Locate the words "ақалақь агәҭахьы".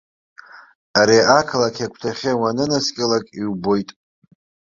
1.37-2.31